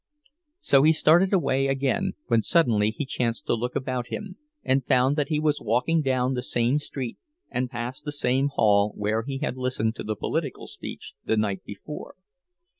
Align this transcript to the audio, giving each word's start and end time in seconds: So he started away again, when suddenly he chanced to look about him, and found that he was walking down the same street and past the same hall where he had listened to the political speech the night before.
So 0.61 0.81
he 0.81 0.93
started 0.93 1.31
away 1.31 1.67
again, 1.67 2.13
when 2.25 2.41
suddenly 2.41 2.89
he 2.89 3.05
chanced 3.05 3.45
to 3.45 3.53
look 3.53 3.75
about 3.75 4.07
him, 4.07 4.37
and 4.63 4.83
found 4.83 5.15
that 5.15 5.27
he 5.29 5.39
was 5.39 5.61
walking 5.61 6.01
down 6.01 6.33
the 6.33 6.41
same 6.41 6.79
street 6.79 7.19
and 7.51 7.69
past 7.69 8.03
the 8.03 8.11
same 8.11 8.47
hall 8.47 8.93
where 8.95 9.21
he 9.21 9.37
had 9.37 9.57
listened 9.57 9.95
to 9.97 10.03
the 10.03 10.15
political 10.15 10.65
speech 10.65 11.13
the 11.23 11.37
night 11.37 11.63
before. 11.63 12.15